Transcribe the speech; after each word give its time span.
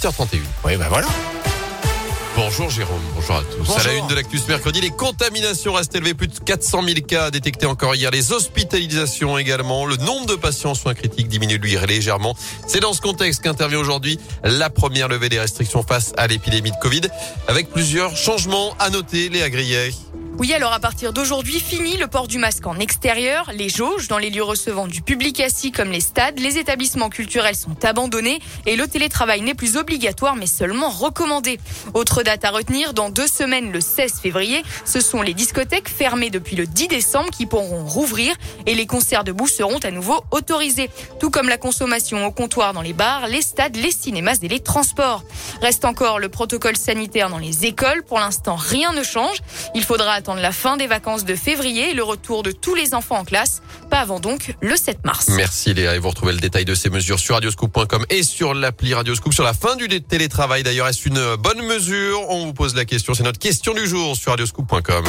8h31. 0.00 0.38
Oui, 0.64 0.76
ben 0.76 0.86
voilà. 0.88 1.08
Bonjour 2.36 2.70
Jérôme, 2.70 3.02
bonjour 3.16 3.34
à 3.34 3.42
tous. 3.42 3.56
Bonjour. 3.58 3.80
À 3.80 3.82
la 3.82 3.94
une 3.94 4.06
de 4.06 4.14
l'actus 4.14 4.46
mercredi, 4.46 4.80
les 4.80 4.90
contaminations 4.90 5.72
restent 5.72 5.96
élevées. 5.96 6.14
Plus 6.14 6.28
de 6.28 6.38
400 6.38 6.84
000 6.84 7.00
cas 7.00 7.32
détectés 7.32 7.66
encore 7.66 7.96
hier. 7.96 8.12
Les 8.12 8.30
hospitalisations 8.30 9.38
également. 9.38 9.86
Le 9.86 9.96
nombre 9.96 10.26
de 10.26 10.36
patients 10.36 10.70
en 10.70 10.74
soins 10.76 10.94
critiques 10.94 11.26
diminue 11.26 11.58
lui 11.58 11.76
légèrement. 11.88 12.36
C'est 12.68 12.78
dans 12.78 12.92
ce 12.92 13.00
contexte 13.00 13.42
qu'intervient 13.42 13.80
aujourd'hui 13.80 14.20
la 14.44 14.70
première 14.70 15.08
levée 15.08 15.30
des 15.30 15.40
restrictions 15.40 15.82
face 15.82 16.12
à 16.16 16.28
l'épidémie 16.28 16.70
de 16.70 16.76
Covid. 16.80 17.02
Avec 17.48 17.68
plusieurs 17.68 18.16
changements 18.16 18.76
à 18.78 18.90
noter, 18.90 19.30
les 19.30 19.42
agriers. 19.42 19.92
Oui, 20.38 20.54
alors 20.54 20.72
à 20.72 20.78
partir 20.78 21.12
d'aujourd'hui, 21.12 21.58
fini 21.58 21.96
le 21.96 22.06
port 22.06 22.28
du 22.28 22.38
masque 22.38 22.64
en 22.64 22.78
extérieur. 22.78 23.50
Les 23.52 23.68
jauges 23.68 24.06
dans 24.06 24.18
les 24.18 24.30
lieux 24.30 24.44
recevant 24.44 24.86
du 24.86 25.02
public 25.02 25.40
assis 25.40 25.72
comme 25.72 25.90
les 25.90 25.98
stades, 25.98 26.38
les 26.38 26.58
établissements 26.58 27.08
culturels 27.08 27.56
sont 27.56 27.84
abandonnés 27.84 28.38
et 28.64 28.76
le 28.76 28.86
télétravail 28.86 29.40
n'est 29.40 29.56
plus 29.56 29.76
obligatoire 29.76 30.36
mais 30.36 30.46
seulement 30.46 30.90
recommandé. 30.90 31.58
Autre 31.92 32.22
date 32.22 32.44
à 32.44 32.50
retenir, 32.50 32.94
dans 32.94 33.10
deux 33.10 33.26
semaines, 33.26 33.72
le 33.72 33.80
16 33.80 34.20
février, 34.20 34.62
ce 34.84 35.00
sont 35.00 35.22
les 35.22 35.34
discothèques 35.34 35.88
fermées 35.88 36.30
depuis 36.30 36.54
le 36.54 36.66
10 36.66 36.86
décembre 36.86 37.30
qui 37.30 37.44
pourront 37.44 37.84
rouvrir 37.84 38.32
et 38.66 38.76
les 38.76 38.86
concerts 38.86 39.24
debout 39.24 39.48
seront 39.48 39.78
à 39.78 39.90
nouveau 39.90 40.22
autorisés. 40.30 40.88
Tout 41.18 41.30
comme 41.30 41.48
la 41.48 41.58
consommation 41.58 42.24
au 42.24 42.30
comptoir 42.30 42.74
dans 42.74 42.82
les 42.82 42.92
bars, 42.92 43.26
les 43.26 43.42
stades, 43.42 43.74
les 43.74 43.90
cinémas 43.90 44.38
et 44.40 44.46
les 44.46 44.60
transports. 44.60 45.24
Reste 45.62 45.84
encore 45.84 46.20
le 46.20 46.28
protocole 46.28 46.76
sanitaire 46.76 47.28
dans 47.28 47.38
les 47.38 47.66
écoles. 47.66 48.04
Pour 48.04 48.20
l'instant, 48.20 48.54
rien 48.54 48.92
ne 48.92 49.02
change. 49.02 49.38
Il 49.74 49.82
faudra 49.82 50.12
attendre 50.12 50.27
la 50.36 50.52
fin 50.52 50.76
des 50.76 50.86
vacances 50.86 51.24
de 51.24 51.34
février 51.34 51.90
et 51.90 51.94
le 51.94 52.02
retour 52.02 52.42
de 52.42 52.50
tous 52.50 52.74
les 52.74 52.94
enfants 52.94 53.18
en 53.18 53.24
classe. 53.24 53.62
Pas 53.90 53.98
avant 53.98 54.20
donc 54.20 54.54
le 54.60 54.76
7 54.76 55.04
mars. 55.04 55.28
Merci 55.28 55.74
Léa 55.74 55.96
et 55.96 55.98
vous 55.98 56.10
retrouvez 56.10 56.32
le 56.32 56.40
détail 56.40 56.64
de 56.64 56.74
ces 56.74 56.90
mesures 56.90 57.18
sur 57.18 57.34
radioscoop.com 57.34 58.04
et 58.10 58.22
sur 58.22 58.54
l'appli 58.54 58.94
Radioscoop. 58.94 59.32
Sur 59.32 59.44
la 59.44 59.54
fin 59.54 59.76
du 59.76 59.88
télétravail 60.02 60.62
d'ailleurs, 60.62 60.88
est-ce 60.88 61.08
une 61.08 61.36
bonne 61.36 61.62
mesure? 61.62 62.28
On 62.28 62.46
vous 62.46 62.54
pose 62.54 62.74
la 62.74 62.84
question, 62.84 63.14
c'est 63.14 63.22
notre 63.22 63.38
question 63.38 63.74
du 63.74 63.86
jour 63.86 64.16
sur 64.16 64.32
radioscoop.com. 64.32 65.04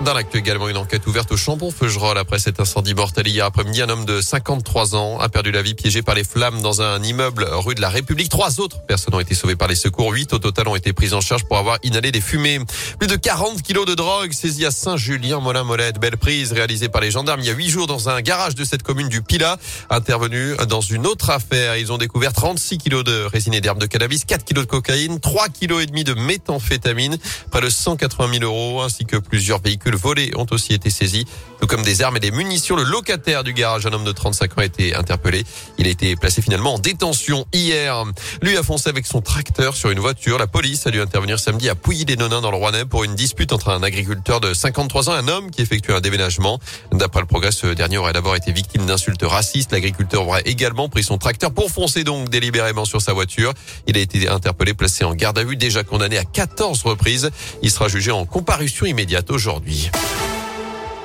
Dans 0.00 0.12
l'actu 0.12 0.38
également, 0.38 0.68
une 0.68 0.76
enquête 0.76 1.06
ouverte 1.06 1.32
au 1.32 1.36
Chambon-Feugerolles 1.36 2.18
après 2.18 2.38
cet 2.38 2.60
incendie 2.60 2.94
mortel 2.94 3.26
hier 3.28 3.46
après-midi. 3.46 3.80
Un 3.80 3.88
homme 3.88 4.04
de 4.04 4.20
53 4.20 4.96
ans 4.96 5.18
a 5.18 5.28
perdu 5.28 5.50
la 5.50 5.62
vie 5.62 5.74
piégé 5.74 6.02
par 6.02 6.14
les 6.14 6.24
flammes 6.24 6.60
dans 6.60 6.82
un 6.82 7.02
immeuble 7.02 7.46
rue 7.50 7.74
de 7.74 7.80
la 7.80 7.88
République. 7.88 8.28
Trois 8.28 8.60
autres 8.60 8.82
personnes 8.82 9.14
ont 9.14 9.20
été 9.20 9.34
sauvées 9.34 9.56
par 9.56 9.68
les 9.68 9.76
secours. 9.76 10.12
Huit 10.12 10.32
au 10.32 10.38
total 10.38 10.68
ont 10.68 10.74
été 10.74 10.92
prises 10.92 11.14
en 11.14 11.20
charge 11.20 11.44
pour 11.44 11.56
avoir 11.56 11.78
inhalé 11.84 12.10
des 12.12 12.20
fumées. 12.20 12.58
Plus 12.98 13.06
de 13.06 13.16
40 13.16 13.62
kilos 13.62 13.86
de 13.86 13.94
drogue 13.94 14.32
saisis 14.32 14.66
à 14.66 14.72
Saint-Julien-Molin-Molette. 14.72 15.98
Belle 16.00 16.18
prise 16.18 16.52
réalisée 16.52 16.88
par 16.88 17.00
les 17.00 17.12
gendarmes 17.12 17.40
il 17.40 17.46
y 17.46 17.50
a 17.50 17.54
huit 17.54 17.70
jours 17.70 17.86
dans 17.86 18.08
un 18.08 18.20
garage 18.20 18.56
de 18.56 18.64
cette 18.64 18.82
commune 18.82 19.08
du 19.08 19.22
Pilat. 19.22 19.58
Intervenu 19.88 20.56
dans 20.68 20.82
une 20.82 21.06
autre 21.06 21.30
affaire, 21.30 21.76
ils 21.76 21.92
ont 21.92 21.98
découvert 21.98 22.32
36 22.32 22.78
kilos 22.78 23.04
de 23.04 23.24
résine 23.24 23.54
et 23.54 23.60
d'herbe 23.60 23.78
de 23.78 23.86
cannabis, 23.86 24.24
4 24.26 24.44
kilos 24.44 24.66
de 24.66 24.70
cocaïne, 24.70 25.20
3 25.20 25.48
kilos 25.48 25.82
et 25.82 25.86
demi 25.86 26.04
de 26.04 26.14
méthamphétamine, 26.14 27.16
près 27.50 27.60
de 27.60 27.70
180 27.70 28.40
000 28.40 28.44
euros 28.44 28.82
ainsi 28.82 29.06
que 29.06 29.16
plusieurs 29.16 29.62
véhicules 29.62 29.83
volés 29.92 30.32
ont 30.36 30.46
aussi 30.50 30.72
été 30.72 30.90
saisis, 30.90 31.26
tout 31.60 31.66
comme 31.66 31.82
des 31.82 32.02
armes 32.02 32.16
et 32.16 32.20
des 32.20 32.30
munitions. 32.30 32.76
Le 32.76 32.82
locataire 32.82 33.44
du 33.44 33.52
garage, 33.52 33.86
un 33.86 33.92
homme 33.92 34.04
de 34.04 34.12
35 34.12 34.52
ans, 34.52 34.62
a 34.62 34.64
été 34.64 34.94
interpellé. 34.94 35.44
Il 35.78 35.86
a 35.86 35.90
été 35.90 36.16
placé 36.16 36.42
finalement 36.42 36.74
en 36.74 36.78
détention 36.78 37.46
hier. 37.52 38.04
Lui 38.42 38.56
a 38.56 38.62
foncé 38.62 38.88
avec 38.88 39.06
son 39.06 39.20
tracteur 39.20 39.76
sur 39.76 39.90
une 39.90 39.98
voiture. 39.98 40.38
La 40.38 40.46
police 40.46 40.86
a 40.86 40.90
dû 40.90 41.00
intervenir 41.00 41.38
samedi 41.38 41.68
à 41.68 41.74
Pouilly-les-Nonins 41.74 42.40
dans 42.40 42.50
le 42.50 42.56
Rouennais 42.56 42.84
pour 42.84 43.04
une 43.04 43.14
dispute 43.14 43.52
entre 43.52 43.70
un 43.70 43.82
agriculteur 43.82 44.40
de 44.40 44.54
53 44.54 45.10
ans 45.10 45.14
et 45.14 45.18
un 45.18 45.28
homme 45.28 45.50
qui 45.50 45.62
effectue 45.62 45.92
un 45.92 46.00
déménagement. 46.00 46.60
D'après 46.92 47.20
le 47.20 47.26
progrès, 47.26 47.52
ce 47.52 47.66
dernier 47.68 47.98
aurait 47.98 48.12
d'abord 48.12 48.36
été 48.36 48.52
victime 48.52 48.86
d'insultes 48.86 49.22
racistes. 49.22 49.72
L'agriculteur 49.72 50.26
aurait 50.26 50.42
également 50.46 50.88
pris 50.88 51.02
son 51.02 51.18
tracteur 51.18 51.52
pour 51.52 51.70
foncer 51.70 52.04
donc 52.04 52.28
délibérément 52.28 52.84
sur 52.84 53.00
sa 53.00 53.12
voiture. 53.12 53.52
Il 53.86 53.96
a 53.96 54.00
été 54.00 54.28
interpellé, 54.28 54.74
placé 54.74 55.04
en 55.04 55.14
garde 55.14 55.38
à 55.38 55.44
vue, 55.44 55.56
déjà 55.56 55.84
condamné 55.84 56.18
à 56.18 56.24
14 56.24 56.82
reprises. 56.82 57.30
Il 57.62 57.70
sera 57.70 57.88
jugé 57.88 58.10
en 58.10 58.24
comparution 58.24 58.86
immédiate 58.86 59.30
aujourd'hui. 59.30 59.73
vie. 59.74 60.33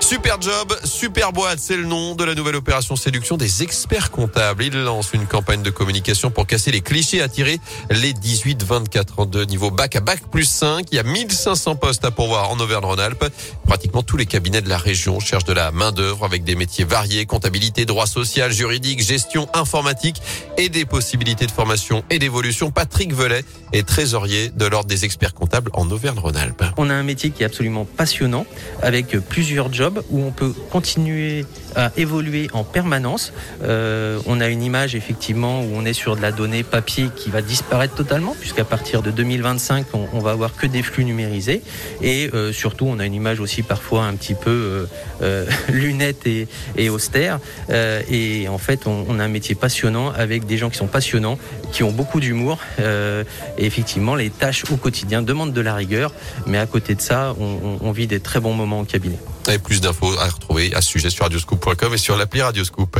Super 0.09 0.41
job, 0.41 0.75
super 0.85 1.31
boîte, 1.33 1.59
c'est 1.59 1.77
le 1.77 1.83
nom 1.85 2.15
de 2.15 2.23
la 2.23 2.33
nouvelle 2.33 2.55
opération 2.55 2.95
séduction 2.95 3.37
des 3.37 3.61
experts 3.61 4.09
comptables. 4.09 4.63
Ils 4.63 4.73
lancent 4.73 5.13
une 5.13 5.27
campagne 5.27 5.61
de 5.61 5.69
communication 5.69 6.31
pour 6.31 6.47
casser 6.47 6.71
les 6.71 6.81
clichés 6.81 7.21
attirer 7.21 7.59
les 7.91 8.13
18-24 8.13 9.21
ans 9.21 9.25
de 9.27 9.45
niveau 9.45 9.69
bac 9.69 9.95
à 9.95 9.99
bac 9.99 10.21
plus 10.31 10.45
5. 10.45 10.87
Il 10.91 10.95
y 10.95 10.97
a 10.97 11.03
1500 11.03 11.75
postes 11.75 12.05
à 12.05 12.09
pourvoir 12.09 12.49
en 12.49 12.59
Auvergne-Rhône-Alpes. 12.59 13.23
Pratiquement 13.67 14.01
tous 14.01 14.17
les 14.17 14.25
cabinets 14.25 14.63
de 14.63 14.69
la 14.69 14.79
région 14.79 15.19
cherchent 15.19 15.43
de 15.43 15.53
la 15.53 15.69
main 15.69 15.91
d'œuvre 15.91 16.25
avec 16.25 16.43
des 16.43 16.55
métiers 16.55 16.85
variés, 16.85 17.27
comptabilité, 17.27 17.85
droit 17.85 18.07
social, 18.07 18.51
juridique, 18.51 19.05
gestion, 19.05 19.47
informatique 19.53 20.23
et 20.57 20.69
des 20.69 20.85
possibilités 20.85 21.45
de 21.45 21.51
formation 21.51 22.03
et 22.09 22.17
d'évolution. 22.17 22.71
Patrick 22.71 23.13
Velay 23.13 23.45
est 23.73 23.87
trésorier 23.87 24.49
de 24.49 24.65
l'ordre 24.65 24.89
des 24.89 25.05
experts 25.05 25.35
comptables 25.35 25.69
en 25.73 25.87
Auvergne-Rhône-Alpes. 25.91 26.63
On 26.77 26.89
a 26.89 26.95
un 26.95 27.03
métier 27.03 27.29
qui 27.29 27.43
est 27.43 27.45
absolument 27.45 27.85
passionnant 27.85 28.47
avec 28.81 29.15
plusieurs 29.19 29.71
jobs 29.71 29.98
où 30.09 30.23
on 30.23 30.31
peut 30.31 30.53
continuer 30.71 31.45
à 31.75 31.91
évoluer 31.97 32.47
en 32.53 32.63
permanence. 32.63 33.33
Euh, 33.63 34.19
on 34.25 34.41
a 34.41 34.47
une 34.47 34.63
image 34.63 34.95
effectivement 34.95 35.61
où 35.61 35.69
on 35.73 35.85
est 35.85 35.93
sur 35.93 36.15
de 36.15 36.21
la 36.21 36.31
donnée 36.31 36.63
papier 36.63 37.09
qui 37.15 37.29
va 37.29 37.41
disparaître 37.41 37.95
totalement 37.95 38.35
puisqu'à 38.39 38.65
partir 38.65 39.01
de 39.01 39.11
2025 39.11 39.85
on, 39.93 40.19
va 40.19 40.31
avoir 40.31 40.55
que 40.55 40.67
des 40.67 40.83
flux 40.83 41.05
numérisés 41.05 41.61
et 42.01 42.29
euh, 42.33 42.51
surtout 42.51 42.85
on 42.85 42.99
a 42.99 43.05
une 43.05 43.13
image 43.13 43.39
aussi 43.39 43.63
parfois 43.63 44.03
un 44.03 44.15
petit 44.15 44.33
peu 44.33 44.87
euh, 45.21 45.45
lunette 45.69 46.25
et, 46.25 46.89
austère 46.89 47.39
et 47.69 48.47
en 48.49 48.57
fait 48.57 48.87
on, 48.87 49.19
a 49.19 49.23
un 49.23 49.27
métier 49.27 49.53
passionnant 49.55 50.11
avec 50.11 50.45
des 50.45 50.57
gens 50.57 50.69
qui 50.69 50.77
sont 50.77 50.87
passionnants, 50.87 51.37
qui 51.71 51.83
ont 51.83 51.91
beaucoup 51.91 52.19
d'humour 52.19 52.59
et 52.79 53.65
effectivement 53.65 54.15
les 54.15 54.29
tâches 54.29 54.63
au 54.71 54.77
quotidien 54.77 55.21
demandent 55.21 55.53
de 55.53 55.61
la 55.61 55.75
rigueur 55.75 56.13
mais 56.47 56.57
à 56.57 56.65
côté 56.65 56.95
de 56.95 57.01
ça 57.01 57.35
on, 57.39 57.77
on 57.81 57.91
vit 57.91 58.07
des 58.07 58.19
très 58.19 58.39
bons 58.39 58.53
moments 58.53 58.79
au 58.79 58.85
cabinet. 58.85 59.19
Et 59.47 59.57
plus 59.57 59.81
d'infos 59.81 60.17
à 60.19 60.27
retrouver 60.27 60.73
à 60.75 60.81
ce 60.81 60.89
sujet 60.89 61.09
sur 61.09 61.23
radioscoop.com 61.23 61.93
et 61.93 61.97
sur 61.97 62.17
l'appli 62.17 62.41
Radioscoop. 62.41 62.99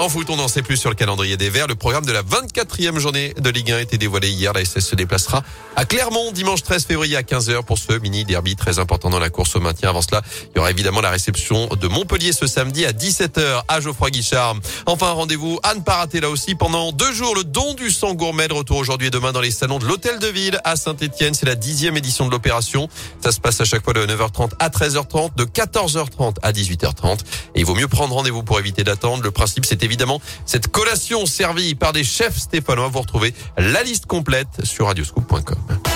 En 0.00 0.08
foot, 0.08 0.30
on 0.30 0.36
n'en 0.36 0.48
sait 0.48 0.62
plus 0.62 0.78
sur 0.78 0.88
le 0.88 0.96
calendrier 0.96 1.36
des 1.36 1.50
Verts. 1.50 1.66
Le 1.66 1.74
programme 1.74 2.06
de 2.06 2.12
la 2.12 2.22
24e 2.22 2.98
journée 2.98 3.34
de 3.38 3.50
Ligue 3.50 3.70
1 3.70 3.76
a 3.76 3.80
été 3.82 3.98
dévoilé 3.98 4.30
hier. 4.30 4.54
La 4.54 4.64
SS 4.64 4.86
se 4.86 4.96
déplacera 4.96 5.42
à 5.76 5.84
Clermont 5.84 6.32
dimanche 6.32 6.62
13 6.62 6.86
février 6.86 7.18
à 7.18 7.20
15h 7.20 7.64
pour 7.64 7.76
ce 7.76 7.92
mini 7.98 8.24
derby 8.24 8.56
très 8.56 8.78
important 8.78 9.10
dans 9.10 9.18
la 9.18 9.28
course 9.28 9.56
au 9.56 9.60
maintien. 9.60 9.90
Avant 9.90 10.00
cela, 10.00 10.22
il 10.54 10.56
y 10.56 10.58
aura 10.58 10.70
évidemment 10.70 11.02
la 11.02 11.10
réception 11.10 11.66
de 11.66 11.86
Montpellier 11.86 12.32
ce 12.32 12.46
samedi 12.46 12.86
à 12.86 12.92
17h 12.92 13.64
à 13.68 13.80
Geoffroy 13.82 14.08
Guichard. 14.08 14.56
Enfin, 14.86 15.10
rendez-vous 15.10 15.60
à 15.62 15.74
ne 15.74 15.80
pas 15.80 15.96
rater 15.96 16.20
là 16.20 16.30
aussi 16.30 16.54
pendant 16.54 16.92
deux 16.92 17.12
jours 17.12 17.36
le 17.36 17.44
don 17.44 17.74
du 17.74 17.90
sang 17.90 18.14
gourmet 18.14 18.46
retour 18.46 18.78
aujourd'hui 18.78 19.08
et 19.08 19.10
demain 19.10 19.32
dans 19.32 19.42
les 19.42 19.50
salons 19.50 19.78
de 19.78 19.84
l'Hôtel 19.84 20.18
de 20.18 20.28
Ville 20.28 20.60
à 20.64 20.76
Saint-Etienne. 20.76 21.34
C'est 21.34 21.44
la 21.44 21.56
dixième 21.56 21.98
édition 21.98 22.24
de 22.24 22.30
l'opération. 22.30 22.88
Ça 23.22 23.32
se 23.32 23.40
passe 23.40 23.60
à 23.60 23.66
chaque 23.66 23.84
fois 23.84 23.92
de 23.92 24.06
9h30 24.06 24.52
à 24.60 24.70
13h30, 24.70 25.36
de 25.36 25.44
14h30 25.44 26.36
à 26.42 26.52
18h30. 26.52 27.18
Et 27.54 27.60
il 27.60 27.66
vaut 27.66 27.74
mieux 27.74 27.86
prendre 27.86 28.14
rendez-vous 28.14 28.42
pour 28.42 28.58
éviter 28.58 28.82
d'attendre. 28.82 29.22
Le 29.22 29.30
principe, 29.30 29.66
c'est 29.66 29.89
évidemment 29.90 30.20
cette 30.46 30.68
collation 30.68 31.26
servie 31.26 31.74
par 31.74 31.92
des 31.92 32.04
chefs 32.04 32.38
stéphanois. 32.38 32.88
Vous 32.88 33.00
retrouvez 33.00 33.34
la 33.58 33.82
liste 33.82 34.06
complète 34.06 34.64
sur 34.64 34.86
radioscoop.com. 34.86 35.89